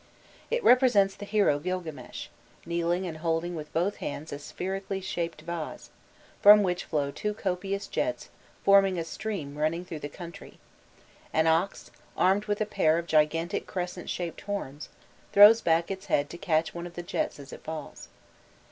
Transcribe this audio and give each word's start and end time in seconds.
It 0.49 0.63
represents 0.63 1.13
the 1.13 1.25
hero 1.27 1.59
Gilgames, 1.59 2.29
kneeling 2.65 3.05
and 3.05 3.17
holding 3.17 3.53
with 3.53 3.71
both 3.71 3.97
hands 3.97 4.33
a 4.33 4.39
spherically 4.39 4.99
shaped 4.99 5.41
vase, 5.41 5.91
from 6.41 6.63
which 6.63 6.85
flow 6.85 7.11
two 7.11 7.35
copious 7.35 7.85
jets 7.85 8.29
forming 8.65 8.97
a 8.97 9.03
stream 9.03 9.55
running 9.59 9.85
through 9.85 9.99
the 9.99 10.09
country; 10.09 10.57
an 11.31 11.45
ox, 11.45 11.91
armed 12.17 12.45
with 12.45 12.61
a 12.61 12.65
pair 12.65 12.97
of 12.97 13.05
gigantic 13.05 13.67
crescent 13.67 14.09
shaped 14.09 14.41
horns, 14.41 14.89
throws 15.33 15.61
back 15.61 15.91
its 15.91 16.07
head 16.07 16.31
to 16.31 16.37
catch 16.39 16.73
one 16.73 16.87
of 16.87 16.95
the 16.95 17.03
jets 17.03 17.39
as 17.39 17.53
it 17.53 17.63
falls. 17.63 18.07